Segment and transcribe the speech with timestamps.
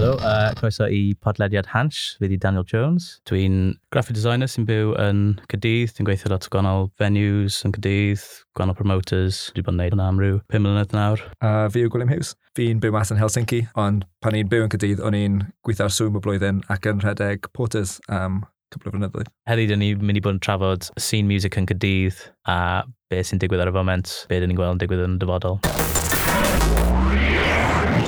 [0.00, 3.20] Helo, uh, croeso i podlediad Hans, fi di Daniel Jones.
[3.28, 5.18] Dwi'n graphic designer sy'n byw yn
[5.52, 8.22] Cydydd, dwi'n gweithio lot o gwahanol venues yn Cydydd,
[8.56, 11.20] gwahanol promoters, dwi'n bod yn neud hwnna am rhyw 5 mlynedd nawr.
[11.44, 12.30] Uh, fi yw Gwilym Hughes.
[12.56, 15.36] Fi'n byw mas yn Helsinki, ond pan i'n byw yn Cydydd, o'n i'n
[15.68, 18.40] gweithio'r swm y blwyddyn ac yn rhedeg porters am
[18.72, 19.28] cwbl o flynyddoedd.
[19.52, 22.56] Heddi, dyn ni'n mynd i bod yn trafod scene music yn Cydydd a
[23.12, 25.60] beth sy'n digwydd ar y foment, beth dyn ni'n gweld yn digwydd yn y dyfodol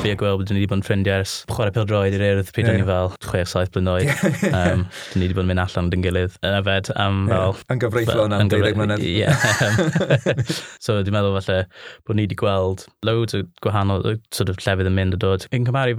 [0.02, 2.50] fi a gweld bod ni wedi bod yn ffrindiau ers chwarae pil droed i'r urdd
[2.54, 2.78] pryd yeah.
[2.80, 6.58] ni fel 6-7 blyn um, dyn ni wedi bod yn mynd allan dyn gilydd yn
[6.58, 7.54] yfed am fel...
[7.54, 7.64] Yeah.
[7.74, 9.06] Yn gyfreithlon am 12 mlynedd.
[9.06, 9.30] Ie.
[10.82, 11.58] So dwi'n meddwl falle
[12.08, 15.46] bod ni wedi gweld loads o gwahanol sort of llefydd yn mynd o dod.
[15.54, 15.98] Yn cymaru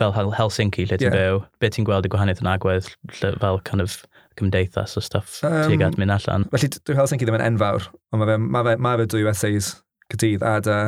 [0.00, 1.16] fel fel Helsinki lle ti'n yeah.
[1.16, 2.88] byw, beth ti'n gweld y gwahaniaeth yn agwedd
[3.20, 3.98] fel kind of
[4.40, 6.46] cymdeithas o stuff um, tuag at mynd allan.
[6.54, 9.74] Felly, dwi'n Helsinki ddim yn enfawr, ond mae fe, ma fe, ma fe dwy essays
[10.10, 10.78] gydydd a da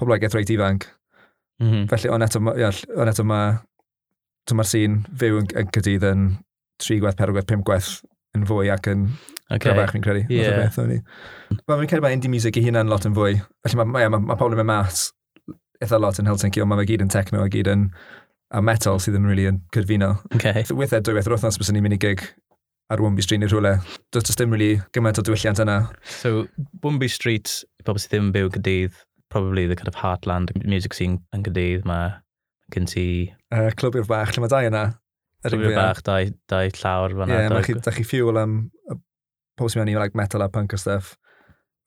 [0.00, 0.88] poblogaeth reit ifanc.
[1.58, 1.88] Mm -hmm.
[1.90, 3.56] Felly, ond eto, ia, on eto mae
[4.48, 6.28] mae'r sîn fyw yn, yn cydydd yn
[6.80, 7.90] 3 gwaith, 4 gwaith, 5 gwaith
[8.36, 9.04] yn fwy ac yn
[9.50, 9.74] okay.
[9.76, 10.24] bach fi'n credu.
[10.32, 10.68] Yeah.
[10.68, 10.78] Beth,
[11.66, 13.38] fi'n credu mae indie music i huna'n lot yn fwy.
[13.66, 15.08] Felly mae, ma, ma, ma pobl yn mynd mas
[15.82, 17.88] eitha lot yn Helsinki, ond mae fe gyd yn techno a gyd yn
[18.54, 20.14] a metal sydd yn really yn cydfuno.
[20.38, 20.64] Okay.
[20.72, 22.24] Weithiau, dwy weithio'r wythnos bys ni'n mynd i gig
[22.92, 23.76] ar Wombi Street neu rhywle.
[24.14, 25.82] Does dim really gymaint o diwylliant yna.
[26.08, 26.46] So,
[26.84, 27.52] Wombi Street,
[27.84, 28.96] pobl sydd ddim yn byw gydydd,
[29.38, 32.16] probably the kind of heartland music scene yn gydydd Mae
[32.74, 33.04] gen ti...
[33.54, 34.82] Uh, Clwb i'r bach, lle mae dau yna.
[35.46, 37.14] Clwb i'r bach, dau, dau llawr.
[37.14, 38.58] Ie, yeah, da chi, da chi ffiwl am
[39.58, 41.14] pob sy'n mynd i like, metal a punk a stuff.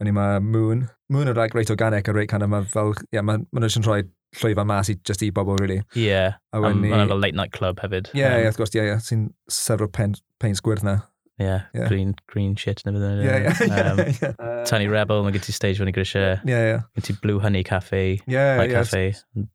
[0.01, 0.87] Yn i mae Moon.
[1.13, 3.61] Moon yn like, reit organic a reit kind of, mae fel, ie, yeah, mae ma
[3.61, 4.01] nhw eisiau'n rhoi
[4.39, 5.83] llwyfa mas i just i bobl, really.
[5.93, 6.39] Ie, yeah.
[6.55, 6.91] a um, ni...
[7.13, 8.09] late night club hefyd.
[8.15, 9.05] Ie, yeah, um, yeah, wrth gwrs, ie, yeah, yeah.
[9.05, 11.01] sy'n sefro pen, pen sgwyrdd na.
[11.41, 11.87] Yeah, yeah.
[11.89, 14.63] green green shit neu bydden yeah, yeah, um, yeah, yeah.
[14.69, 16.37] Tiny Rebel, mae gen ti stage fan i grisiau.
[16.45, 16.85] Yeah, yeah.
[16.95, 19.03] Gen ti Blue Honey Cafe, yeah, White yeah, Cafe,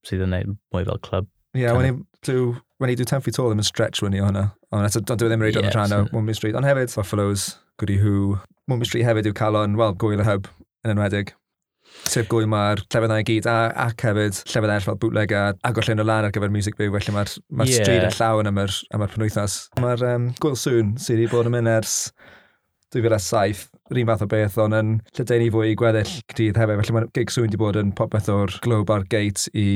[0.09, 1.31] sydd yn gwneud mwy fel club.
[1.57, 4.20] Yeah, when you do, when you do 10 feet tall, ddim yn stretch when i
[4.20, 4.51] hwnna.
[4.75, 6.59] Ond eto, do e ddim yn reid o'n rhan o Mumbai Street.
[6.59, 7.46] Ond hefyd, Buffalo's,
[7.80, 8.36] Goody Who.
[8.69, 10.51] Mumbai Street hefyd yw calon, well, gwyl y hub
[10.85, 11.33] yn enwedig.
[12.07, 15.86] Sef gwy mae'r llefyddau i gyd, a, ac hefyd llefydd eraill fel bootleg a agor
[15.89, 17.83] llyn o lan ar gyfer music byw, felly mae'r ma yeah.
[17.83, 19.57] stryd a llawn am yr, am yr penwythnos.
[19.83, 21.96] Mae'r um, Gwyl Sŵn sydd wedi bod yn mynd ers
[22.95, 26.96] 2007, yr un fath o beth, ond yn lledaenu fwy i gweddill gydydd hefyd, felly
[26.98, 29.69] mae'r gig Sŵn wedi bod yn popeth o'r Globe ar Gate i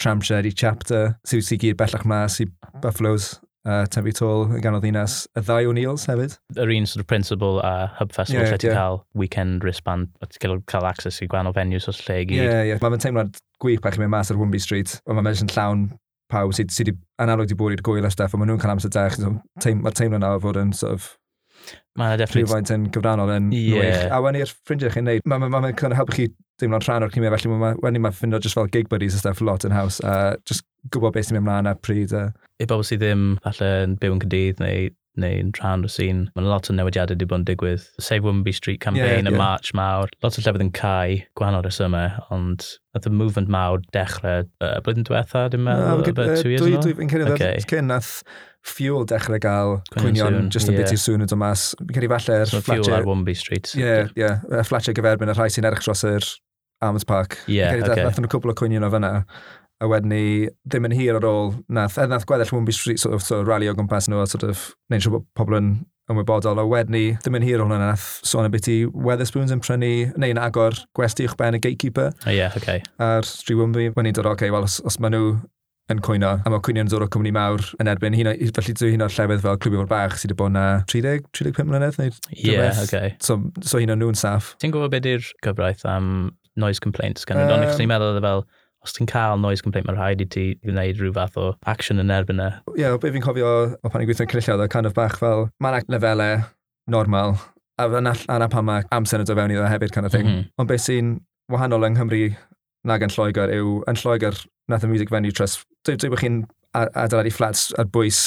[0.00, 2.48] Tramshed, i Chapter, sydd wedi gyd bellach mas i
[2.82, 3.34] Buffaloes
[3.68, 6.36] uh, tefi tôl yn ganol ddinas y ddau O'Neills hefyd.
[6.60, 8.78] Yr un sort of principal a Hub Festival yeah, lle ti'n yeah.
[8.80, 12.38] cael weekend wristband a ti'n cael, cael access i gwahanol venues os lle i gyd.
[12.38, 12.82] Ie, yeah, yeah.
[12.84, 15.88] mae'n teimlad gwych pa chi'n mynd mas ar Wimby Street, ond mae'n meddwl llawn
[16.32, 18.74] pawb sydd wedi sy analog wedi bod i'r gwyl a stuff, ond maen nhw'n cael
[18.74, 19.20] amser dech.
[19.20, 21.12] Mae'r teimlo nawr fod yn sort of
[22.00, 22.42] Mae definitely...
[22.42, 23.76] Rhywfaint yn gyfrannol yn yeah.
[23.78, 24.08] wych.
[24.10, 26.26] A wen i'r ffrindiau chi'n neud, mae'n ma, ma, ma helpu chi
[26.62, 29.22] deimlo'n rhan o'r cymryd, felly mae wen i mae'n ffindio just fel gig buddies a
[29.22, 32.14] stuff lot yn haws, a just gwybod beth sy'n mynd mlaen a pryd.
[32.18, 32.26] A...
[32.58, 36.24] I bobl sydd ddim falle yn byw yn cydydd neu neu'n rhan o sîn.
[36.34, 37.84] Mae'n lot o newidiadau wedi bod yn digwydd.
[38.02, 39.34] Save Wimby Street campaign yeah, yeah.
[39.34, 40.10] y March mawr.
[40.24, 45.06] Lot o llefydd yn cael gwahanol resymau, ond oedd y movement mawr dechrau uh, blwyddyn
[45.06, 46.82] diwetha, dwi'n meddwl, no, about two years ago?
[46.86, 47.62] Dwi'n cyn okay.
[47.70, 48.20] cyn nath
[48.64, 50.80] Fuel dechrau gael cwynion just a yeah.
[50.80, 51.66] bit i'r sŵn yn dod mas.
[51.82, 53.74] Fi'n credu falle'r so, Fuel ar Wimby Street.
[53.76, 54.40] Ie, yeah, yeah.
[54.48, 54.64] yeah.
[54.64, 56.24] Fletcher gyferbyn y rhai sy'n erich dros yr
[56.84, 57.36] Armored Park.
[57.44, 58.06] Ie, yeah, okay.
[58.06, 59.12] Nath nhw cwbl o cwynion o fyna
[59.84, 60.24] a wedyn ni
[60.64, 63.50] ddim yn hir ar ôl, nath, er nath gweddill Wombi Street sort of, sort of
[63.50, 65.74] rally o gwmpas nhw a sort of neud siŵr bod pobl yn
[66.12, 69.54] ymwybodol, a wedyn ni ddim yn hir o'n hwnna, nath sôn y byd i Weatherspoons
[69.54, 72.12] yn prynu, neu'n agor gwesti uwch ben y gatekeeper.
[72.12, 72.84] O oh, yeah, okay.
[73.00, 75.34] A'r Street Wombi wedyn ni'n dod, oce, okay, wel, os, os maen nhw
[75.92, 78.94] yn cwyno, a mae cwynio'n dod o cwmni mawr yn erbyn, hyn o, felly dwi
[78.94, 82.14] hyn o'r llefydd fel clwbio o'r bach sydd wedi bod na 30, 35 mlynedd neu
[82.40, 83.12] yeah, okay.
[83.20, 84.54] so, so hyn o'n nhw'n saff.
[84.62, 86.06] Ti'n gwybod beth yw'r gyfraith am
[86.56, 88.46] noise complaints gan um, ond sy'n meddwl e fel
[88.84, 92.12] os ti'n cael noise complaint, mae'n rhaid i ti wneud rhyw fath o action yn
[92.14, 92.50] erbyn e.
[92.74, 95.48] Ie, yeah, be fi'n cofio o pan i'n gweithio'n cynulliad, o kind of bach fel,
[95.64, 96.44] mae'n lefelau
[96.90, 97.38] normal,
[97.80, 100.28] a yna, yna pan mae amser yn dod fewn iddo hefyd kind of thing.
[100.28, 100.50] Mm -hmm.
[100.60, 101.14] Ond beth sy'n
[101.52, 102.24] wahanol yng Nghymru
[102.84, 106.42] nag yn Lloegr yw, yn Lloegr, nath y Music Venue Trust, dwi'n dwi bod chi'n
[106.74, 108.20] adeiladu flats ar bwys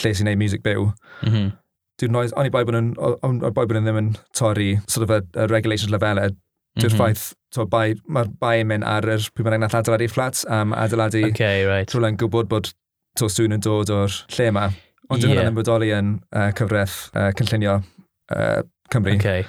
[0.00, 0.90] lle sy'n neud music byw.
[1.24, 1.54] Mm -hmm.
[1.98, 5.90] Dwi'n noes, ond i boi bod nhw'n ddim yn torri sort of a, a regulation
[5.90, 6.30] lefelau,
[6.78, 6.98] Dwi'r mm -hmm.
[6.98, 7.64] ffaith, to,
[8.06, 11.90] mae'r bai yn mynd ar yr pwy bynnag nath adeiladu fflat am adeiladu okay, right.
[11.90, 12.72] trwy'n gwybod bod
[13.18, 14.68] to sŵn yn dod o'r lle yma.
[15.08, 15.32] Ond yeah.
[15.32, 18.60] hwnna'n bodoli yn uh, cyfraith uh, cynllunio uh,
[18.92, 19.16] Cymru.
[19.16, 19.46] Okay.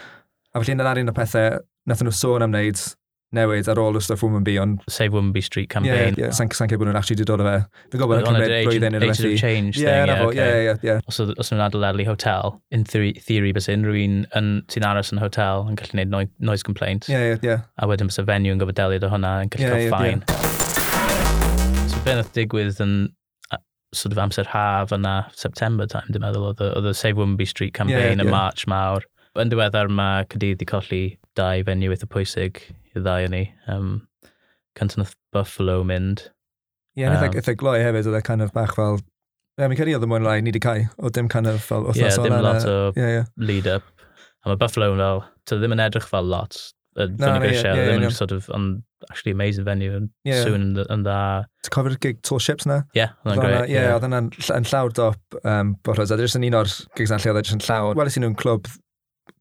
[0.53, 1.59] A felly yna'r un o pethau
[1.89, 2.81] nath nhw sôn am wneud
[3.35, 4.81] newid ar ôl y stuff Wombe, ond...
[4.89, 6.15] Save Wombe Street campaign.
[6.17, 6.31] Yeah, yeah.
[6.33, 7.59] Sa'n sa cael bod nhw'n actually dod o fe.
[7.91, 10.37] Fi'n gwybod yn cymryd blwyddyn yn Agent of Change yeah, thing, yeah, okay.
[10.39, 10.99] yeah, yeah, yeah.
[11.05, 14.01] Os, os nhw'n adeiladu hotel, in theory, theory bys unrhyw
[14.39, 17.05] un sy'n aros yn hotel yn gallu gwneud noise complaint.
[17.11, 17.69] Yeah, yeah, yeah.
[17.77, 19.93] A wedyn bys y venue yn gofod delio o hwnna yn gallu yeah, cael yeah,
[19.93, 20.25] fine.
[21.93, 22.97] So beth nath digwydd yn
[23.93, 28.21] sort of amser haf yna, September time, dwi'n meddwl, oedd y Save Wombe Street campaign
[28.21, 29.05] yn March mawr.
[29.39, 31.03] Yn diweddar mae Cadydd wedi colli
[31.39, 33.45] dau fenyw eitha pwysig i ddau o'n ni.
[33.71, 33.95] Um,
[34.77, 36.27] Canton of Buffalo mynd.
[36.97, 38.99] Ie, yeah, um, eitha, gloi hefyd, oedd e kind of bach fel...
[38.99, 41.49] Ie, yeah, mi'n credu oedd e y mwyn lai, ni wedi cael, o dim kind
[41.51, 43.31] of fel Ie, yeah, dim lot o yeah, yeah.
[43.35, 43.87] lead-up.
[44.45, 46.55] A mae Buffalo yn fel, to ddim yn edrych fel lot,
[46.95, 48.13] y no, no, yeah, yeah, yeah, yeah.
[48.15, 48.69] sort of, on
[49.09, 50.45] actually amazing venue, and yeah.
[50.47, 51.19] soon yn, yn dda.
[51.67, 52.81] Ti'n cofio'r gig Tall Ships na?
[52.93, 53.73] Ie, yeah, oedd yn great.
[53.73, 54.31] Ie, oedd yna'n
[54.71, 57.65] llawr dop, um, boros, a ddyn yn un o'r gigs na lle oedd e yn
[57.67, 57.99] llawr.
[57.99, 58.71] Weles i nhw'n clwb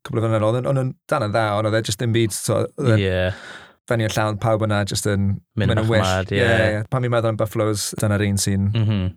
[0.09, 2.35] cwbl o fyny'n ôl, ond yn dan yn dda, ond oedd e jyst yn byd,
[2.35, 2.63] so,
[2.99, 3.37] yeah.
[3.89, 6.05] Fenni yn llawn pawb yna, jyst yn mynd yn wyll.
[6.05, 6.65] Mad, yeah.
[6.65, 6.89] yeah.
[6.93, 9.13] Pan mi'n meddwl am Buffaloes, dyna'r un sy'n mm -hmm.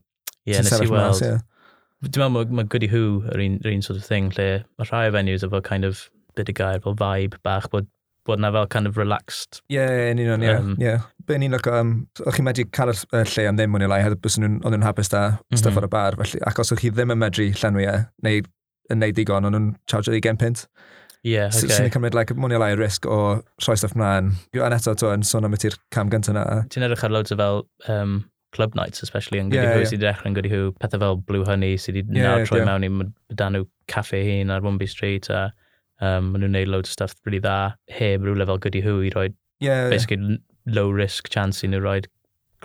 [0.47, 1.25] yeah, nes i weld.
[2.07, 5.15] Dwi'n meddwl mae Goody Who yr un, un sort of thing lle mae rhai o
[5.15, 7.89] venues efo kind of bit of gair, fel vibe bach, bod
[8.25, 9.61] bod na fel kind of relaxed.
[9.69, 10.53] Ie, yeah, yn union, ie.
[10.53, 11.07] Um, yeah.
[11.25, 11.93] Be ni'n lygo, um,
[12.25, 15.11] o'ch chi'n medru cael y lle am ddim mwyn i lai, hefyd bys nhw'n hapus
[15.13, 15.61] da mm -hmm.
[15.61, 17.95] stuff ar y bar, felly, ac os o'ch chi ddim yn medru llenwi e,
[18.27, 18.43] neu
[18.91, 20.65] yn neud digon, ond nhw'n charge 20 pint.
[21.21, 21.69] Ie, yeah, okay.
[21.69, 23.17] Sy'n cymryd like, mwyn i lai risg o
[23.61, 24.31] rhoi stuff mlaen.
[24.57, 26.45] Yn eto, to, yn sôn am y ti'r cam gyntaf na.
[26.73, 27.61] Ti'n edrych ar loads o fel
[27.93, 28.23] um,
[28.55, 29.91] club nights, especially yn gyda yeah, hw yeah.
[29.91, 32.61] sydd wedi dechrau yn gyda hw, pethau fel Blue Honey sydd wedi yeah, nawr troi
[32.61, 32.71] yeah.
[32.71, 35.43] mewn i dan nhw caffe hun ar Wumby Street a
[36.01, 39.13] um, maen nhw'n neud loads o stuff really dda heb rhywle fel gyda hw i
[39.15, 39.27] roi
[39.63, 40.41] yeah, basically yeah.
[40.79, 41.99] low risk chance i nhw roi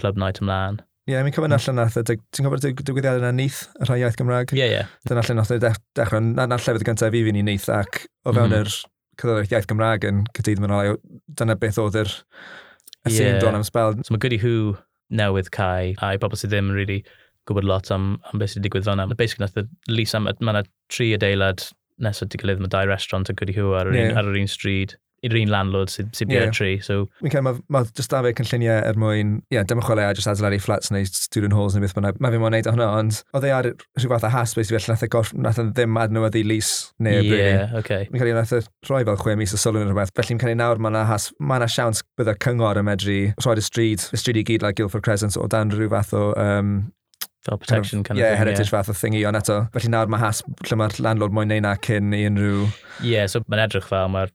[0.01, 0.81] club night ymlaen.
[1.07, 4.51] Ie, yeah, mi'n cofyn allan nath, ti'n cofyn digwyddiad yna neith, y rhai iaith Gymraeg?
[4.57, 4.79] Ie, yeah, ie.
[4.81, 4.89] Yeah.
[5.07, 5.53] Dyna allan nath,
[5.95, 8.57] dechrau, na, na llefydd gyntaf i fi'n i neith, ac o fewn mm.
[8.65, 8.73] yr
[9.23, 10.97] cyfeiriaeth iaith Gymraeg yn cydydd mewn olai,
[11.39, 12.11] dyna beth oedd yr
[13.07, 13.39] y yeah.
[13.39, 13.95] dron am spel.
[14.03, 14.75] So mae Goody Who
[15.15, 16.99] newydd cae, a i bobl sydd ddim yn really
[17.47, 19.07] gwybod lot am, am beth sy'n digwydd fan'na.
[19.15, 21.69] Basically, nath y lis am, mae yna tri adeilad
[22.03, 24.11] nesaf wedi gilydd, mae dau restaurant a Goody Who ar yr yeah.
[24.11, 26.51] un, ar yr un stryd i'r un landlord sydd sy yeah.
[26.55, 26.77] tri.
[26.85, 27.07] So...
[27.25, 30.31] Mi'n cael, mae ma just fe cynlluniau er mwyn, ie, yeah, dim chwilio a just
[30.31, 32.21] adeiladu flats neu student halls neu beth bynnag.
[32.23, 34.93] Mae fi mo'n neud hwnna, ond oedd e ar rhyw fath o has, i felly
[34.93, 36.73] nath e goff, nath e ddim adnewyddu lys
[37.03, 37.79] neu yeah, bryd.
[37.83, 38.11] Okay.
[38.11, 40.15] Mi'n cael ei nath e rhoi fel chwe mis o sylw neu rhywbeth.
[40.19, 42.89] Felly mi'n cael ei nawr mae yna has, mae yna siawns bydd y cyngor yn
[42.89, 46.15] medru rhoi'r y stryd, y stryd i gyd like Guildford Crescent o dan rhyw fath
[46.17, 46.77] o um,
[47.47, 48.75] Fel protection kind of, yeah, thing, heritage yeah.
[48.75, 51.77] fath o thingy, ond eto, felly nawr mae has lle mae'r landlord mwyn neud na
[51.87, 52.65] cyn i unrhyw...
[52.67, 54.33] Ie, yeah, so mae'n edrych fel, mae'r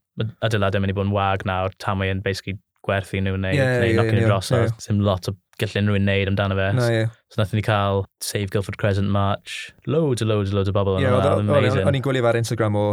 [0.48, 2.56] adeiladau mynd i bod yn wag nawr, tam mae'n basically
[2.86, 4.72] gwerthu nhw neu, yeah, neu yeah, knocking yeah, dros, yeah.
[4.80, 6.70] ddim lot o gall unrhyw un neud amdano fe.
[6.78, 7.12] No, yeah.
[7.28, 10.96] So nath ni cael Save Guildford Crescent March, loads a loads a loads o bobl
[10.96, 12.86] yn yeah, O'n i'n gwylio ar Instagram o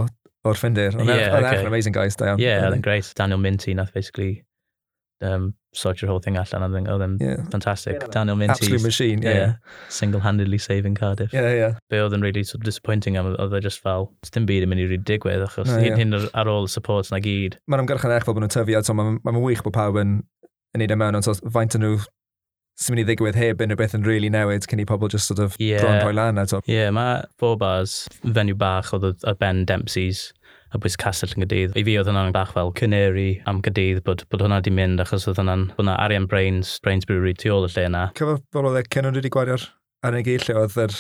[0.48, 1.00] o'r ffindir.
[1.00, 1.66] Oedd yeah, okay.
[1.66, 2.44] amazing guys, da iawn.
[2.44, 3.10] Yeah, oedd yn great.
[3.18, 4.44] Daniel Minty nath basically
[5.22, 6.64] um, sort your whole thing allan.
[6.64, 7.44] I think, oh, then yeah.
[7.52, 7.98] fantastic.
[8.02, 8.52] Yeah, Daniel Minty.
[8.52, 9.34] Absolute machine, yeah.
[9.34, 9.54] yeah
[9.90, 11.34] Single-handedly saving Cardiff.
[11.34, 11.74] Yeah, yeah.
[11.90, 14.74] Be oedd yn really sort of disappointing am, oedd e just fel, dim byd yn
[14.74, 15.98] mynd i really digwydd, achos no, yeah.
[16.00, 17.60] hyn ar ôl y support na gyd.
[17.70, 20.22] Mae'n ymgyrchon eich fel bod nhw'n tyfu, so mae'n ma wych bod pawb yn
[20.78, 22.00] wneud e mewn, ond so faint yn nhw
[22.80, 25.42] sy'n mynd i ddigwydd heb unrhyw beth yn really newid cyn i pobl just sort
[25.44, 25.82] of yeah.
[25.84, 26.62] bron rhoi lan eto.
[26.64, 30.30] Ie, yeah, mae four bars, fenyw bach oedd ar Ben Dempsey's
[30.70, 31.76] y bwys castell yn gydydd.
[31.80, 35.26] I fi oedd hwnna'n bach fel cyneri am gydydd bod, bod hwnna wedi mynd achos
[35.30, 38.04] oedd hwnna'n hwnna Arian Brains, Brains Brewery tu ôl y lle yna.
[38.20, 39.66] Cyfo fel oedd e, Cenon wedi gwario'r
[40.08, 40.94] anig i lle oedd yr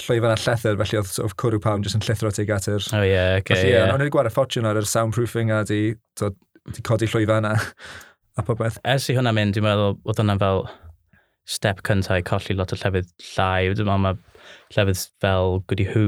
[0.00, 2.84] llwyfan a llethyr, felly oedd sort of cwrw pawn jyst yn llithro tuag at yr...
[2.84, 3.90] oh, ie, yeah, okay, felly, yeah.
[3.94, 5.80] Ond wedi gwario ffortiwn ar yr soundproofing a di,
[6.20, 6.30] to,
[6.70, 7.56] di codi llwyfan a,
[8.38, 8.78] a popeth.
[8.86, 10.66] Ers i hwnna mynd, dwi'n meddwl oedd hwnna'n fel
[11.50, 13.72] step cyntaf i colli lot o llefydd llai.
[13.74, 14.20] Dwi'n meddwl mae
[14.76, 16.06] llefydd fel Goody Who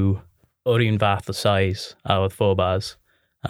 [0.68, 2.96] o'r un fath o size a oedd four bars.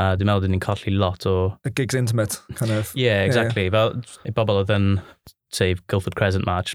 [0.01, 1.35] A dwi'n meddwl dyn ni'n colli lot o...
[1.69, 2.93] A gigs intimate, kind of.
[2.97, 3.67] yeah, exactly.
[3.69, 3.91] Yeah.
[3.93, 4.13] yeah.
[4.13, 4.87] Fel i bobl oedd yn,
[5.53, 6.73] sef, Guildford Crescent March,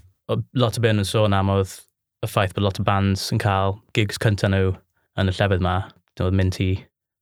[0.54, 1.74] lot o byn yn sôn am oedd
[2.22, 4.76] y ffaith bod lot o bands yn cael gigs cyntaf nhw
[5.18, 5.80] yn y llefydd ma.
[6.18, 6.72] Oedd Minty,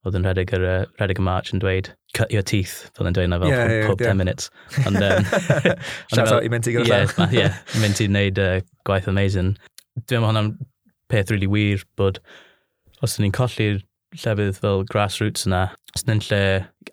[0.09, 3.17] oedd yn rhedeg yr, uh, rhedeg y march yn dweud, cut your teeth, fel yn
[3.17, 4.13] dweud na fel yeah, yeah, pob yeah.
[4.15, 4.51] 10 minutes.
[4.85, 5.27] And, um,
[6.15, 9.55] Shout out i Minty gyda yeah, yeah, Minty'n wneud uh, gwaith amazing.
[9.97, 10.53] Dwi'n meddwl hwnna'n
[11.13, 12.21] peth really wir bod
[13.07, 13.83] os ni'n colli'r
[14.17, 16.41] llefydd fel grassroots yna, os ni'n lle,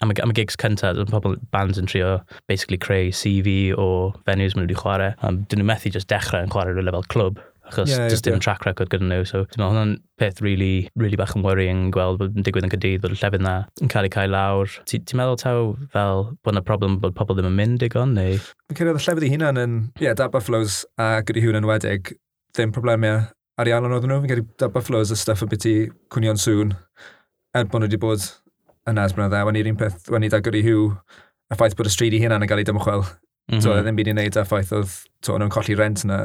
[0.03, 2.17] am y, am y gigs cyntaf, dwi'n pobl bands yn trio
[2.51, 3.87] basically creu CV o
[4.27, 5.15] venues maen nhw wedi chwarae.
[5.23, 8.33] Um, dyn nhw methu just dechrau yn chwarae rhywle fel clwb achos yeah, just yeah,
[8.33, 8.43] dim yeah.
[8.43, 9.21] track record gyda nhw.
[9.27, 12.73] So, dwi'n meddwl, hwnna'n peth really, really bach yn worrying gweld bod yn digwydd yn
[12.73, 14.73] gydydd, bod y llefydd yna yn cael ei cael lawr.
[14.89, 18.41] Ti'n ti meddwl taw fel bod yna problem bod pobl ddim yn mynd digon, neu?
[18.71, 21.69] Yn cyrraedd y llefydd i hunan yn, ie, yeah, Dad Buffaloes a gyda hwn yn
[21.69, 22.13] wedig,
[22.53, 23.23] ddim problemau
[23.61, 25.75] ariannol oedden nhw, fi'n gedi Buffaloes a stuff o i
[26.13, 26.73] cwnion sŵn,
[27.53, 28.25] er bod nhw wedi bod
[28.89, 30.87] yn Asbron dda, wan i'r un peth, wan i gyrru hw,
[31.51, 33.03] a ffaith bod y stryd i hunan yn cael ei dymchwel.
[33.03, 33.61] Mm -hmm.
[33.61, 33.83] So, mhm.
[33.83, 36.19] ddim byd i wneud a ffaith oedd to, nhw'n colli rent na,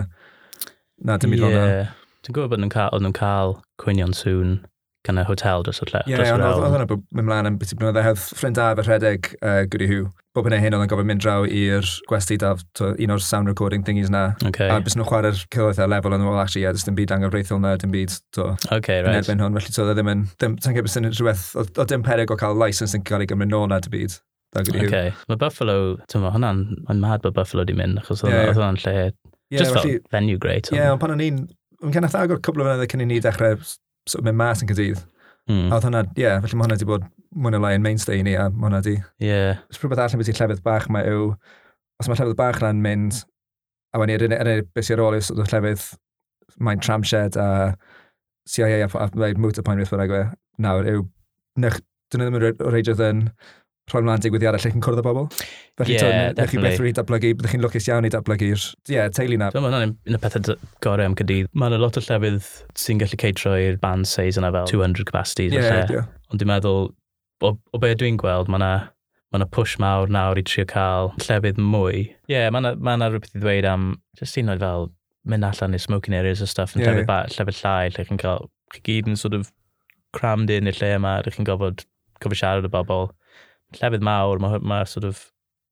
[1.05, 1.95] na dim byd yeah.
[2.25, 4.59] Dwi'n gwybod bod nhw'n cael, nhw cael cwynion sŵn
[5.07, 6.01] kind of hotel dros y lle.
[6.07, 8.85] Ie, yeah, ond oedd hwnna mynd mlaen am beth i blynydde hedd ffrind a fe
[8.87, 10.09] rhedeg uh, gyda hiw.
[10.37, 13.87] Bob hynny hyn oedd yn gofyn mynd draw i'r gwesti daf, un o'r sound recording
[13.87, 14.25] thingies na.
[14.51, 14.69] Okay.
[14.71, 17.75] A bys nhw'n chwarae'r cyloedd ar lefel yn ôl, actually, yeah, dim byd angyfreithiol na,
[17.81, 19.15] dim byd to, okay, right.
[19.15, 19.59] yn erbyn hwn.
[19.59, 22.59] Felly, to, e ddim yn, ddim, ta'n gebys yn rhywbeth, o dim peryg o cael
[22.61, 24.19] license yn cael ei gymryd nôl na, dim byd.
[24.59, 25.11] Okay.
[25.29, 25.79] Mae Buffalo,
[26.09, 28.53] ti'n ma, hwnna'n, mae'n mad bod Buffalo di mynd, achos oedd yeah.
[28.53, 30.71] hwnna'n lle, yeah, just felly, venue great.
[30.73, 31.43] Ie, yeah, ond pan o'n i'n,
[31.85, 33.59] yn cynnath agor cwbl o fynydd cyn i ni dechrau
[34.09, 35.05] sort of mynd mas yn cydydd.
[35.49, 35.69] Mm.
[35.71, 37.07] A oedd hwnna, ie, yeah, felly mae hwnna wedi bod
[37.39, 38.97] mwy o lai yn mainstay i ni, a mae hwnna wedi...
[39.23, 39.29] Ie.
[39.31, 39.63] Yeah.
[39.77, 41.31] Rhywbeth allan beth i llefydd bach mae yw,
[42.01, 43.23] os mae llefydd bach yna'n mynd,
[43.95, 45.87] a wedi yr unig beth sy'n rôl yw sort of llefydd,
[46.65, 47.49] mae'n tramshed a
[48.49, 51.07] CIA a, a, a motor point beth bynnag nawr yw,
[51.65, 51.81] nech,
[52.13, 53.25] dyn nhw ddim yn reidio yn
[53.93, 55.29] rhoi mlaen digwyddiadau lle chi'n cwrdd â bobl.
[55.79, 59.39] Felly, yeah, twn, chi beth rwy'n datblygu, byddwch chi'n lwcus iawn i datblygu'r yeah, teulu
[59.41, 59.49] na.
[59.55, 63.55] Dwi'n meddwl, un o pethau gorau am gydydd, mae'n lot o llefydd sy'n gallu ceitro
[63.57, 65.49] i'r band size yna fel 200 capacity.
[65.55, 66.09] Yeah, yeah.
[66.33, 66.91] Ond dwi'n meddwl,
[67.47, 68.73] o, o be dwi'n gweld, mae yna
[69.29, 72.07] mae yna push mawr nawr i trio cael llefydd mwy.
[72.29, 74.89] Ie, yeah, mae yna ma, rhywbeth i ddweud am, jyst un oed fel,
[75.29, 77.35] mynd allan i smoking areas a stuff, yn yeah, llefydd, yeah.
[77.37, 79.51] llefydd llai, lle chi'n cael, chi gyd yn sort of
[80.17, 81.85] crammed in i'r lle yma, lle chi'n gofod,
[82.25, 83.11] gofod siarad o bobl
[83.77, 85.27] llefydd mawr, mae ma sort of,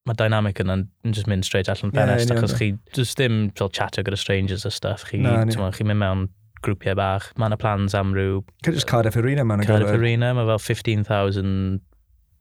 [0.06, 4.04] mae dynamic yna'n just mynd straight allan ffenest, yeah, achos chi, just ddim fel chatio
[4.06, 6.28] gyda strangers a stuff, chi, no, chi mynd mewn
[6.66, 8.40] grwpiau bach, mae yna plans am rhyw...
[8.66, 9.72] Just Cardiff Arena, mae'n gyfer.
[9.74, 11.80] Cardiff Arena, mae fel 15,000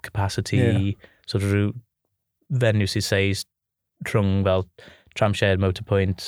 [0.06, 1.10] capacity, yeah.
[1.28, 1.74] sort of rhyw
[2.50, 3.46] venue sy'n seis
[4.06, 4.68] rhwng fel
[5.16, 6.26] Tramshed, Motorpoint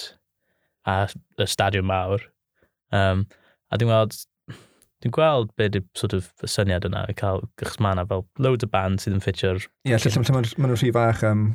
[0.87, 1.07] a
[1.37, 2.23] y stadiwm mawr.
[2.95, 3.25] Um,
[3.71, 4.15] a dwi'n gweld
[5.07, 8.25] dwi'n gweld beth di sort of, y syniad yna, i cael, achos mae yna fel
[8.43, 9.63] loads o band sydd yn ffitio'r...
[9.87, 11.47] Ie, yeah, lle maen nhw'n rhy fach am...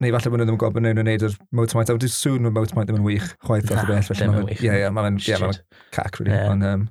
[0.00, 1.96] Neu falle bod nhw ddim yn gwybod bod nhw'n gwneud yr motormite.
[2.00, 4.08] Dwi'n sŵn mae motormite ddim yn wych chwaith o'r beth.
[4.56, 5.18] Ie, ie, mae'n
[5.92, 6.40] cac, really.
[6.54, 6.86] Ond, um,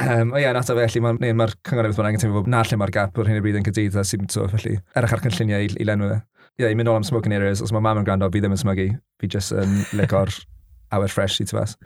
[0.00, 2.62] Um, o ie, nato fe, felly, mae'r ma, ma cynghorydd bod angen teimlo bod na
[2.64, 5.20] lle mae'r gap o'r hyn y bryd yn cydydd a sy'n to, felly, erach ar
[5.26, 6.16] cynlluniau i, i lenwi fe.
[6.16, 8.56] Ie, yeah, i mynd nôl am smoking areas, os mae mam yn gwrando, fi ddim
[8.56, 8.86] yn smygu,
[9.20, 10.32] fi jyst yn um, licor
[10.96, 11.76] awyr fresh i tyfas.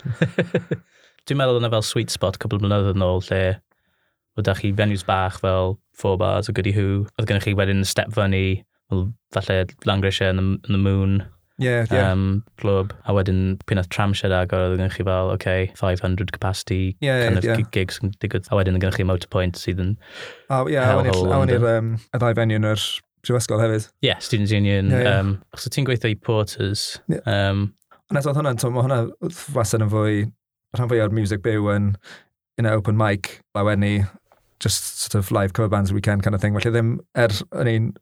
[1.28, 3.43] dwi'n meddwl yna fel sweet spot cwbl o blynyddoedd yn ôl lle
[4.38, 8.11] oedd chi venues bach fel Four Bars o Goody Who, oedd gennych chi wedyn step
[8.14, 8.64] fyny,
[9.35, 11.23] falle Langrisha yn the, the Moon,
[11.59, 12.11] yeah, yeah.
[12.11, 12.93] um, club.
[13.07, 17.38] a wedyn pyn oedd tramshed agor, oedd gennych chi fel, okay, 500 capacity, yeah, kind
[17.38, 17.73] yeah, of yeah.
[17.76, 19.97] gigs yn digwydd, a wedyn gennych chi Motorpoint sydd yn
[20.50, 21.31] oh, yeah, hellhole.
[21.31, 22.87] A wedyn i'r um, y ddau venue yn yr
[23.25, 23.87] Prifysgol hefyd.
[24.04, 24.90] Yeah, Students Union.
[24.93, 25.21] Yeah, yeah.
[25.23, 26.99] Um, so ti'n gweithio i Porters.
[27.09, 27.25] Yeah.
[27.25, 27.71] Um,
[28.12, 30.26] Nes oedd hwnna, mae hwnna fasen yn fwy
[30.76, 31.95] rhan fwy o'r music byw yn
[32.59, 34.07] in know, open mic, lawenni,
[34.61, 36.54] just sort of live cover bands weekend kind of thing.
[36.57, 37.93] Felly ddim, er o'n i'n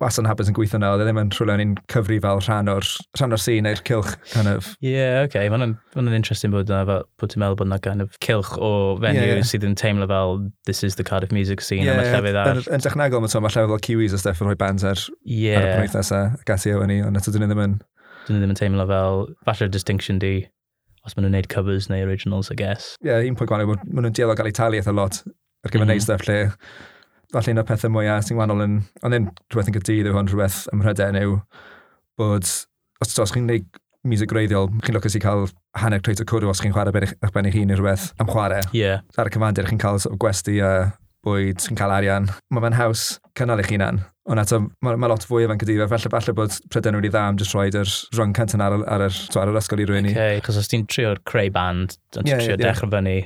[0.00, 2.68] wasan habits yn gweithio na, oedd e ddim yn rhywle o'n i'n cyfri fel rhan
[2.72, 4.16] o'r, rhan o'r scene neu'r cilch.
[4.32, 4.72] Kind of.
[4.84, 5.48] Yeah, okay.
[5.52, 9.22] mae'n ma interesting bod yna, bod ti'n meddwl bod yna kind of cilch o venue
[9.22, 9.46] yeah, yeah.
[9.46, 12.62] sydd yn teimlo fel this is the Cardiff music scene yeah, a mae llefydd ar...
[12.66, 15.60] Yn dechnegol, mae llefydd fel Kiwis a stuff yn rhoi bands ar, yeah.
[15.60, 17.78] ar y penwythnos a gasio o'n i, ond eto dyn ni ddim yn...
[18.26, 20.34] Dyn ni ddim yn teimlo fel, falle'r distinction di
[21.06, 22.94] os maen nhw'n gwneud covers neu originals, I guess.
[23.00, 25.84] Ie, yeah, un pwynt gwahanol, maen nhw'n dialog gael ei talu eitha lot ar gyfer
[25.84, 25.88] mm.
[25.88, 25.92] -hmm.
[25.94, 26.40] neud stuff lle
[27.30, 30.30] falle un o'r pethau mwyaf sy'n wahanol yn, ond ddim rhywbeth yn gydydd yw hwn
[30.30, 31.36] rhywbeth ym Mhryden yw
[32.18, 32.48] bod,
[33.04, 33.80] os, os chi'n gwneud
[34.10, 35.46] music greiddiol, chi'n lwcus i cael
[35.78, 38.64] hanner creu'r cwrw os chi'n chwarae eich ben eich hun i rhywbeth am chwarae.
[38.76, 39.04] Yeah.
[39.20, 40.72] Ar y cyfandir chi'n cael sort of, gwesti a
[41.26, 42.30] bwyd, chi'n cael arian.
[42.50, 43.04] Mae fe'n haws
[43.38, 45.88] cynnal eich hunan Ond eto, mae ma lot fwy efo'n cadeirio.
[45.90, 49.40] Felly, falle bod pryden wedi dda am jyst roed yr rhan centenarol ar ar, ar
[49.42, 50.12] ar yr ysgol i rwy'n i.
[50.14, 53.16] Okay, chos os ti'n trio creu band, ond ti'n yeah, trio yeah, dechrau fyny,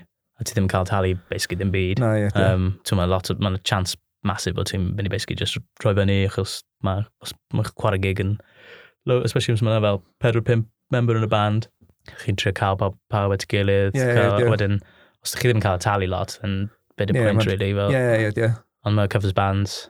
[0.40, 2.00] a ti ddim yn cael talu basically ddim byd.
[2.00, 2.54] No, yeah, yeah.
[2.56, 6.62] um, Mae'n lot, mae'n chance masif bod ti'n mynd i basically just rhoi fyny, achos
[6.86, 7.04] mae
[7.52, 8.38] ma chwarae gig yn,
[9.04, 11.68] low, especially os mae'n fel 4-5 member yn y band,
[12.24, 14.54] chi'n trio cael pa, pa wedi gilydd, yeah, cael, yeah, yeah.
[14.56, 14.80] wedyn,
[15.20, 16.62] os chi ddim yn cael talu lot, yn
[16.96, 17.74] bit y yeah, point, really.
[17.76, 18.62] Fel, yeah, yeah, yeah.
[18.88, 19.82] Ond mae covers bands,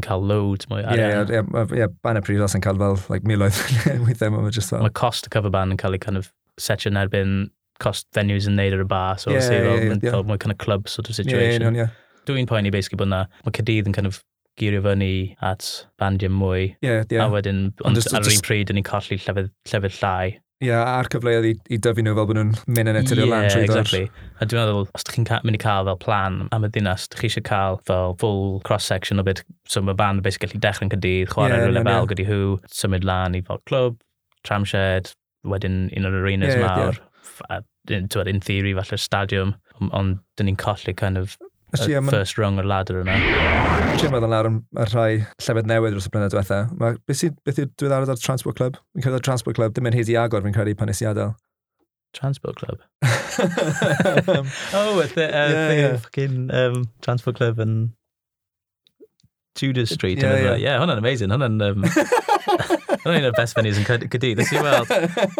[0.00, 1.28] yn cael loads mwy arian.
[1.28, 3.60] Ie, yeah, yeah, yeah, ban y prifdas yn cael fel like, miloedd
[4.06, 4.82] weithiau, mae'n just fel...
[4.84, 7.34] Mae cost y cover band yn cael ei kind of setio yn erbyn
[7.80, 10.12] cost venues yn neud ar y bar, so yeah, yeah, yeah, yeah.
[10.12, 11.62] fel mwy kind of club sort of situation.
[11.62, 12.24] Yeah, yeah, yeah.
[12.28, 14.20] Dwi'n poeni basically bod na, mae Cadydd yn kind of
[14.60, 15.66] geario fyny at
[16.00, 16.74] bandiau mwy.
[16.84, 17.24] Yeah, yeah.
[17.24, 20.36] A wedyn, ond ar yr un pryd, yn ni'n colli llefydd, llefydd llai.
[20.60, 23.30] Ie, yeah, a'r cyfleoedd i, i dyfu nhw fel bod nhw'n mynd yn etyrio yeah,
[23.32, 24.00] land trwy exactly.
[24.36, 27.22] A dwi'n meddwl, os ydych chi'n mynd i cael fel plan am y dinas, ydych
[27.22, 31.32] chi eisiau cael fel full cross-section o beth, so mae band basically gallu dechrau'n cydydd,
[31.32, 33.96] chwarae yeah, rhywle fel gyda hw, symud lan i fel clwb,
[34.44, 35.14] tramshed,
[35.48, 37.00] wedyn un o'r arenas yeah, mawr,
[37.48, 37.62] yeah.
[37.62, 39.56] A, in theory, falle stadiwm,
[39.96, 41.38] ond dyn ni'n colli kind of
[41.78, 42.08] y am...
[42.10, 43.16] first rung o'r ladder yna.
[44.00, 45.10] Ti'n meddwl nawr am y rhai
[45.44, 46.62] llefydd newydd dros y blynedd diwetha.
[46.78, 48.80] Beth yw'r diweddarad ar Transport Club?
[48.94, 51.08] Fi'n credu ar Transport Club, dim yn hyd i agor fi'n credu pan nes i
[51.10, 51.36] adael.
[52.16, 52.82] Transport Club?
[54.74, 55.96] oh, y uh, yeah, yeah.
[55.96, 57.92] fucking um, Transport Club yn
[59.54, 60.18] Tudor Street.
[60.18, 60.56] Yeah, yeah.
[60.56, 61.30] yeah hwnna'n amazing.
[61.30, 61.60] Hwnna'n...
[61.62, 61.84] Um,
[63.04, 64.40] hwnna'n un o'r best venues yn Cadydd.
[64.40, 64.90] Nes i weld...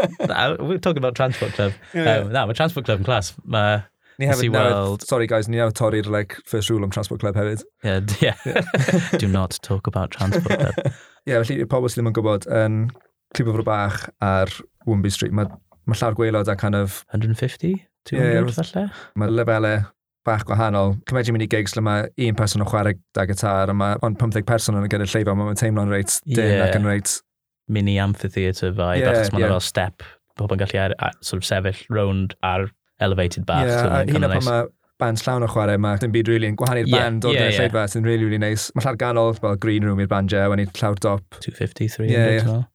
[0.69, 1.73] We're talking about Transport Club.
[1.95, 2.19] Yeah, yeah.
[2.19, 3.33] Um, na, mae Transport Club yn clas.
[3.45, 3.81] Mae
[4.21, 5.05] Ni hefyd weld...
[5.09, 7.63] Sorry guys, ni hefyd torri'r like, first rule am Transport Club hefyd.
[7.83, 8.37] Yeah, yeah.
[8.45, 9.19] yeah.
[9.23, 10.75] Do not talk about Transport Club.
[10.85, 10.93] Ie,
[11.33, 12.91] yeah, felly pobl sydd ddim yn gwybod, yn um,
[13.37, 14.53] Clibofro Bach ar
[14.85, 15.49] Womby Street, mae
[15.89, 17.01] ma llawr gweilod a kind of...
[17.15, 17.73] 150?
[18.11, 18.85] 200 yeah, falle?
[19.21, 19.87] Mae lefelau
[20.29, 20.99] bach gwahanol.
[21.09, 24.21] Cymryd mynd i gigs lle mae un person yn chwarae da gitar, a mae ond
[24.21, 26.67] 15 person yn gyda'r lleifau, mae'n teimlo'n reit dyn yeah.
[26.67, 27.17] ac yn reit...
[27.73, 29.55] Mini amphitheatre vibe, yeah, achos mae'n yeah.
[29.55, 30.05] fel step,
[30.37, 32.69] pobl yn gallu ar, a, sort of sefyll rownd ar
[33.01, 33.67] elevated bach.
[33.67, 34.69] Yeah, so, a hyn o pan mae
[35.01, 37.53] band llawn o chwarae yma, dim byd rili really, yn gwahanu'r yeah, band o'r yeah,
[37.57, 37.93] lleidfa, yeah.
[37.93, 38.69] sy'n rili, really, really neis.
[38.77, 41.25] Mae llawer ganol, fel Green Room i'r bandiau, yeah, when i'n llawr dop.
[41.41, 42.13] 250, 300.
[42.13, 42.51] Yeah, yeah.
[42.51, 42.67] Well.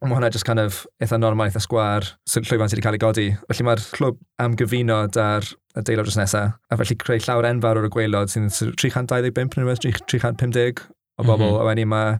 [0.00, 3.02] Mae hwnna just kind of eitha normal, eitha sgwar, sy'n llwyfan sydd wedi cael ei
[3.02, 3.26] godi.
[3.50, 7.90] Felly mae'r clwb am gyfuno da'r adeilod dros nesaf, a felly creu llawr enfawr o'r
[7.92, 10.88] gweilod sy'n 325 neu 350
[11.20, 11.62] o bobl, mm -hmm.
[11.62, 12.14] a wedyn mae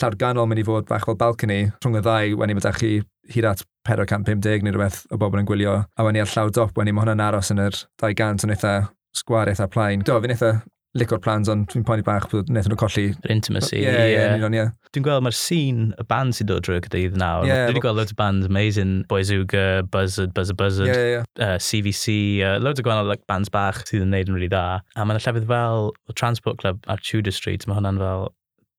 [0.00, 2.92] llawr ganol mynd i fod bach fel balcony rhwng y ddau, wedyn mae da chi
[3.34, 6.96] hyd at 450 neu rhywbeth o bobl yn gwylio, a wedyn ar llawr dop, wedyn
[6.96, 8.74] mae hwnna'n aros yn yr 200 yn eitha
[9.16, 10.04] sgwar eitha plaen.
[10.06, 10.56] Do, fi'n eitha
[10.96, 13.04] licor plans, ond dwi'n poeni bach bod wnaethon nhw colli...
[13.24, 13.80] Yr intimacy.
[13.82, 14.64] Ie, ie, ie.
[14.94, 17.46] Dwi'n gweld mae'r scene y band sy'n dod drwy'r gyda'idd nawr.
[17.48, 18.94] Yeah, Dwi'n gweld loads o bands amazing.
[19.10, 21.26] Boyzuga, Buzzard, Buzzard, Buzzard, yeah, yeah.
[21.36, 24.52] Uh, CVC, uh, loads o gwahanol like, bands bach sydd yn neud yn rili really
[24.54, 24.80] dda.
[24.96, 28.30] A mae'n llefydd fel Transport Club ar Tudor Street, mae hwnna'n fel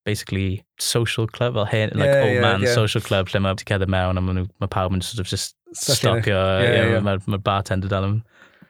[0.08, 2.74] basically social club fel hyn, like yeah, old yeah, man yeah.
[2.74, 6.38] social club lle mae together mewn a mae ma pawb yn sort of just stopio,
[6.38, 7.04] yeah, yeah, yeah.
[7.04, 8.18] mae'r ma bartender dal yn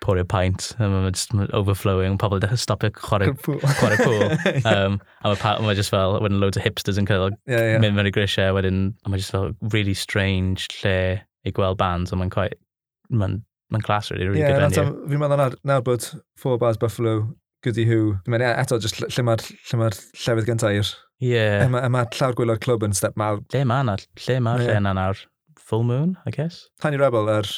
[0.04, 3.62] pourio pint, a mae'n just overflowing, pobl yn stopio chwarae pool.
[4.72, 7.82] Um, a mae ma just fel, wedyn loads of hipsters yn cael yeah, yeah.
[7.84, 10.98] mynd mewn i grisiau, wedyn, a mae just fel really strange lle
[11.46, 12.58] i gweld bands, a mae'n quite,
[13.14, 13.42] mae'n
[13.74, 15.10] mae'n class really, really yeah, good venue.
[15.12, 16.06] Fi'n meddwl nawr bod
[16.40, 17.20] Four Bars Buffalo,
[17.66, 19.44] Goody Who, dwi'n meddwl e- eto just lle mae'r
[19.82, 20.94] ma llefydd gyntaf i'r
[21.24, 21.32] Ie.
[21.34, 21.66] Yeah.
[21.66, 23.42] Yma mae llawr gwylio'r clwb yn step mawr.
[23.54, 24.70] Lle mae yna, lle mae yeah.
[24.70, 25.24] lle yna nawr?
[25.68, 26.68] Full Moon, I guess?
[26.82, 27.50] Tiny Rebel, yr...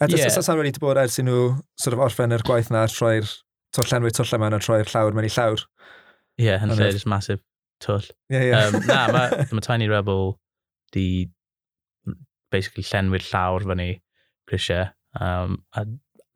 [0.00, 0.32] Er, yeah.
[0.32, 3.28] Sa'n wedi bod ers i nhw sort of orffen yr gwaith na troi'r
[3.76, 5.62] twll llenwi twll yma a troi'r llawr mewn i llawr.
[6.40, 7.42] Ie, yeah, yn lle, just massive
[7.84, 8.06] twll.
[8.32, 8.70] Yeah, yeah.
[8.70, 10.34] Um, na, mae ma Tiny Rebel
[10.96, 11.28] di
[12.50, 13.90] basically llenwi'r llawr fyny
[14.50, 14.90] grisiau.
[15.20, 15.86] Um, a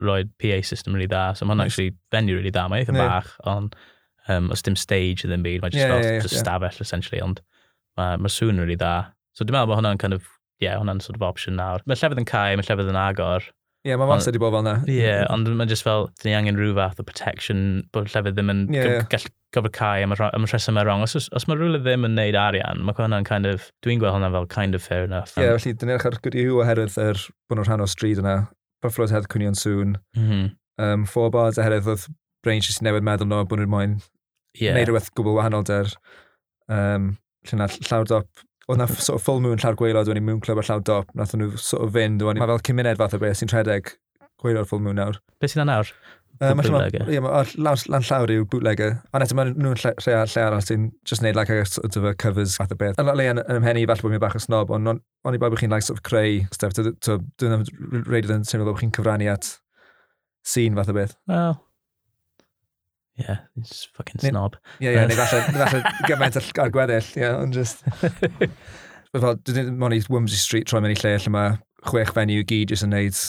[0.03, 1.73] roed PA system really dda, so mae'n nice.
[1.73, 3.11] actually venue really dda, mae eitha yeah.
[3.11, 3.75] bach, ond
[4.27, 6.41] Um, os dim stage ddim byd, mae just, yeah, fel, yeah, just yeah.
[6.41, 7.43] stafell, essentially, ond
[7.99, 9.11] mae'r ma sŵn yn really dda.
[9.37, 10.25] So dwi'n meddwl bod hwnna'n kind of,
[10.63, 11.83] yeah, hwnna'n sort of option nawr.
[11.85, 13.45] Mae llefydd yn cael, mae llefydd yn agor.
[13.85, 14.73] Ie, yeah, mae wastad wedi bod fel yna.
[14.89, 17.61] Ie, yeah, ond mae'n just fel, dyn ni angen rhyw fath o protection
[17.93, 21.05] bod llefydd ddim yn yeah, gallu cover cae am y, am y rhesymau wrong.
[21.05, 24.17] Os, os, os mae rhywle ddim yn neud arian, mae hwnna'n kind of, dwi'n gweld
[24.17, 25.37] hwnna fel kind of fair enough.
[25.37, 27.89] Ie, yeah, felly, dyn ni'n eich ar gyda yw oherwydd er bod nhw'n rhan o
[27.93, 28.35] stryd yna.
[28.81, 29.99] Buffalo's Head Cwnion Sŵn.
[30.17, 30.49] Mm -hmm.
[30.81, 32.09] um, four bars oherwydd oedd
[32.41, 33.95] Brain sy'n newid meddwl nhw bod nhw'n moyn
[34.59, 34.75] yeah.
[34.77, 35.93] neud rhywbeth gwbl wahanol der
[36.71, 37.13] um,
[37.49, 40.61] lle na llawr dop oedd na sort of full moon llawr gweilod wedyn moon club
[40.61, 43.41] a llawr dop nath nhw sort of fynd wedyn mae fel cymuned fath o beth
[43.41, 43.95] sy'n rhedeg
[44.41, 45.91] gweilod full moon nawr Beth sy'n nawr?
[46.39, 47.05] Um, bootlegger?
[47.07, 47.15] E?
[47.15, 47.53] Ie, yeah,
[47.87, 48.97] lan llawr yw bootlegger.
[49.15, 52.07] Ond eto, mae nhw'n lle, lle, lle arall sy'n just neud like a sort of
[52.09, 52.99] a covers fath o beth.
[52.99, 55.71] Yn le yn ymhenni, falle bod mi'n bach o snob, ond o'n i bod chi'n
[55.71, 56.75] like sort of creu stuff.
[56.75, 57.63] Dwi'n
[58.09, 59.53] reid yn teimlo bod chi'n cyfrannu at
[60.45, 61.15] scene fath o beth.
[61.31, 61.55] Wel,
[63.19, 64.57] yeah, he's fucking snob.
[64.81, 67.85] Ie, ie, neu falle, falle gymaint ar gweddill, ie, yeah, ond just...
[69.21, 71.55] fel, dwi'n mwyn i Wimsey Street troi mewn i lle lle mae
[71.87, 73.21] chwech fenyw i gyd jyst yn neud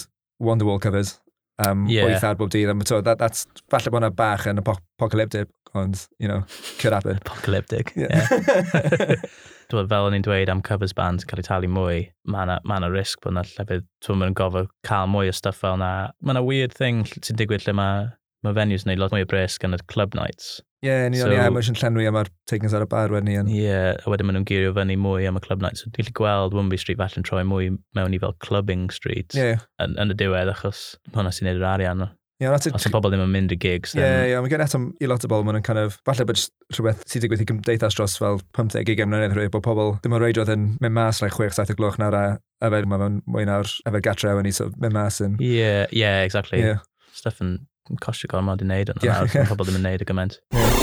[0.42, 1.16] Wonderwall covers.
[1.64, 2.04] Um, yeah.
[2.04, 2.68] Wyth ar bob dydd.
[2.70, 6.42] Um, so that, that's, falle bod yna bach yn apocalyptic, ond, you know,
[6.80, 7.20] could happen.
[7.24, 8.26] Apocalyptic, yeah.
[8.30, 9.14] yeah.
[9.72, 12.76] Dwi'n fel o'n i'n dweud am covers bands cael ei talu mwy, mae yna ma
[12.86, 16.12] risg bod yna llefydd, dwi'n mynd yn gofod cael mwy o stuff fel yna.
[16.20, 18.04] Mae yna weird thing sy'n digwydd lle mae
[18.46, 20.56] mae venues yn neud lot mwy o bres gan y club nights.
[20.84, 23.48] Ie, yeah, ni so, o'n i am llenwi am yr takings ar y bar wedyn
[23.48, 23.56] ni.
[23.56, 25.82] Ie, yeah, a wedyn maen nhw'n girio fyny mwy am y club nights.
[25.82, 29.64] So, Dwi'n gweld Wimby Street falle'n troi mwy mewn i fel clubbing street yeah.
[29.82, 32.06] yn, yn y diwedd, achos hwnna sy'n neud yr arian.
[32.36, 33.94] Yeah, Os y bobl ddim yn mynd i gigs.
[33.96, 36.42] Ie, yeah, yeah, mae gen eto i lot o bobl, mae'n kind of, falle bod
[36.74, 40.18] rhywbeth sydd wedi gweithio gymdeithas dros fel 15 gig am mlynedd rhywbeth, bod pobl ddim
[40.18, 42.24] yn reidio yn mynd mas rhaid 6-7 o gloch nawr a
[42.68, 45.40] yfed, mae'n mwy nawr yfed gatre yn i, so mynd mas yn...
[45.40, 46.60] Ie, yeah, yeah, exactly.
[46.60, 46.84] Yeah.
[47.16, 47.56] Stuff yn
[48.02, 49.22] costio gormod i wneud yn yeah.
[49.22, 50.38] nawr, mae pobl ddim yn wneud y gymaint.
[50.54, 50.78] Yeah.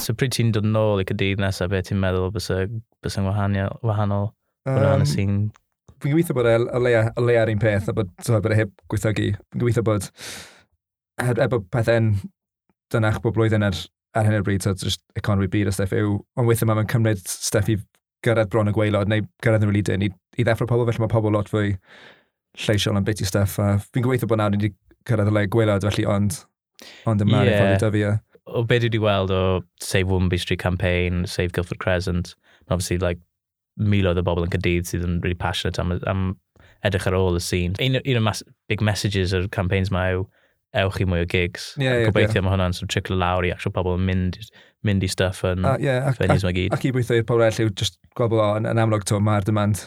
[0.00, 3.76] So pryd ti'n dod yn ôl i cydydd nesaf, beth ti'n meddwl bys yn wahanol,
[3.84, 4.30] wahanol
[4.66, 5.42] um, sy'n
[6.00, 8.58] fi'n gweithio bod y o leia, o leia un peth a bod, so, bod e
[8.62, 9.30] heb gweithiogi.
[9.52, 10.08] Fi'n gweithio bod
[11.20, 12.14] heb, heb bod pethau'n
[12.94, 13.76] dynach bod blwyddyn ar,
[14.16, 17.20] ar hyn o bryd, so just economi byd a stuff yw, ond weithio mae'n cymryd
[17.28, 17.76] stuff i
[18.24, 21.12] gyrraedd bron y gweilod neu gyrraedd yn rili dyn i, i ddeffro pobl, felly mae
[21.12, 21.76] pobl lot fwy
[22.64, 23.58] lleisiol am bit i stuff.
[23.62, 24.74] A fi'n gobeithio bod nawr ni wedi
[25.10, 26.42] cyrraedd y le gwylod, felly ond,
[27.10, 27.62] ond y mae'r yeah.
[27.62, 28.14] ffordd i dyfu e.
[28.50, 29.42] O beth dwi wedi weld o
[29.84, 33.20] Save Womby Street Campaign, Save Guildford Crescent, and obviously like
[33.80, 36.24] miloedd o bobl yn cydydd sydd yn really passionate am, am
[36.86, 37.76] edrych ar ôl y scene.
[37.82, 38.42] Un, un o'r
[38.72, 40.26] big messages o'r campaigns mae yw,
[40.80, 41.72] ewch i mwy o gigs.
[41.76, 42.46] Yeah, yeah, gobeithio yeah.
[42.46, 44.38] mae hwnna'n sort of trickle lawr i actual pobl yn mynd,
[44.86, 46.76] mynd i stuff yn uh, yeah, venues mae gyd.
[46.76, 49.46] Ac i bwythio i'r pobl eraill yw just gweld bod yn, yn amlwg to, mae'r
[49.46, 49.82] demand.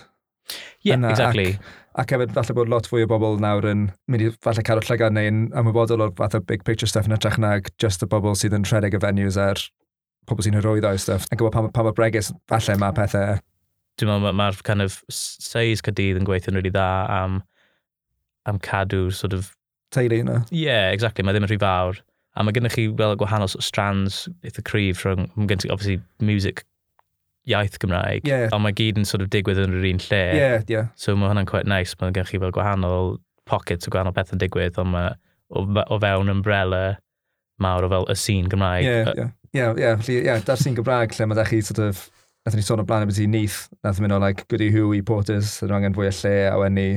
[0.84, 1.54] Yeah, yna, exactly.
[1.56, 4.82] Ac, Ac hefyd, falle bod lot fwy o bobl nawr yn mynd i falle cadw
[4.88, 8.10] llygad neu yn ymwybodol o'r fath o big picture stuff yn ytrach nag just y
[8.10, 9.62] bobl sydd yn rhedeg y venues a'r
[10.30, 11.28] pobl sy'n hyrwyddo i stuff.
[11.30, 13.38] Yn gwybod pa, pa mae bregus falle mae pethau.
[14.02, 17.38] Dwi'n meddwl mae'r ma kind of seis cadydd yn gweithio'n rili really dda am,
[18.50, 19.54] am cadw sort of...
[19.94, 20.40] Teulu yna.
[20.50, 21.22] Yeah, exactly.
[21.22, 22.02] Mae ddim yn rhy fawr.
[22.34, 25.76] A mae gennych chi fel gwahanol sort of strands eitha cryf rhwng, mae gennych chi
[25.76, 26.66] obviously music
[27.50, 28.48] iaith Gymraeg, yeah.
[28.56, 30.24] ond mae gyd yn sort of digwydd yn yr un lle.
[30.38, 30.90] Yeah, yeah.
[31.00, 33.18] So mae hwnna'n quite nice, mae mae'n chi fel gwahanol
[33.50, 35.14] pockets o gwahanol beth yn digwydd, ond mae
[35.54, 36.84] o o fewn umbrella
[37.64, 38.88] mawr o fel y sîn Gymraeg.
[38.88, 39.28] Ie,
[39.60, 42.06] ie, ie, ie, da'r sîn Gymraeg lle mae da chi sort of,
[42.46, 44.94] nath ni sôn o blaen y bydd i nith, nath mynd o like Goody Who
[44.96, 46.88] i Porters, yn angen fwy o lle, a wen ni,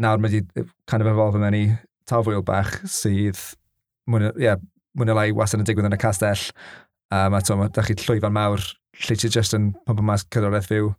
[0.00, 0.44] nawr mae di
[0.90, 1.64] kind of evolve yn mynd i
[2.08, 3.40] tafwyl bach sydd,
[4.10, 4.54] ie,
[4.98, 6.46] mwyn o lai wastad yn digwydd yn y castell,
[7.10, 8.62] a mae, to, mae da chi llwyfan mawr
[9.06, 10.92] lle ti just yn pampa mas cyrraedd fyw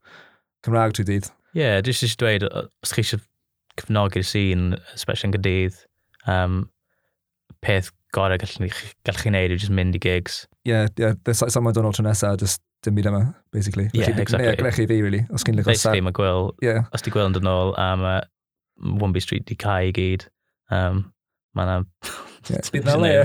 [0.65, 1.29] Cymraeg trwy dydd.
[1.55, 2.45] Ie, yeah, dwi'n eisiau dweud,
[2.85, 3.21] os chi eisiau
[3.79, 5.79] cyfnogi'r sîn, especially yn gydydd,
[6.29, 6.59] um,
[7.65, 10.43] peth gorau gallwn chi, gallwn chi wneud yw just mynd i gigs.
[10.65, 13.89] Ie, yeah, yeah, there's sama Donald tro nesaf, just dim byd yma, basically.
[13.89, 14.45] Ie, yeah, exactly.
[14.45, 16.85] Neu e, agrech e fi, really, os chi'n lygo Basically, mae Gwyl, yeah.
[16.93, 18.19] os di Gwyl yn dod nôl um, uh,
[19.01, 20.27] Wombi Street di cael i gyd,
[20.69, 21.07] um,
[21.57, 21.81] mae yna...
[22.73, 23.15] Bydd na le.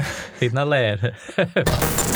[0.41, 0.85] Bydd na le.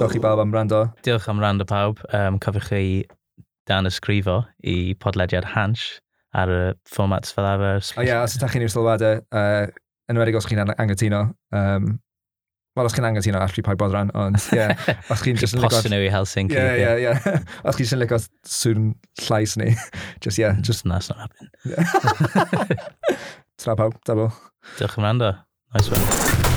[0.00, 0.84] Diolch i bawb am rando.
[1.04, 1.98] Diolch am rando pawb.
[2.16, 2.84] Um, cofiwch chi
[3.68, 6.00] dan ysgrifo i podlediad Hans
[6.32, 7.84] ar y formats fel arfer.
[8.00, 9.66] O ie, os ydych chi'n i'r sylwadau, uh,
[10.08, 11.98] enwedig os chi'n angytuno, um,
[12.78, 14.60] Wel, os chi'n anghytuno, allai pa bod ran, ond ie.
[14.60, 15.74] Yeah, os chi'n just yn ligod...
[15.74, 16.54] Postio nhw i Helsinki.
[16.54, 17.32] Ie, ie, ie.
[17.66, 18.92] Os chi'n just ligod sŵn
[19.26, 19.72] llais ni.
[20.22, 20.46] Just, ie.
[20.46, 20.86] Mm, yeah, just...
[20.86, 21.50] No, it's not happening.
[23.58, 24.30] Tra pawb, da bo.
[24.78, 25.34] Diolch yn rando.
[25.74, 26.49] Nice one.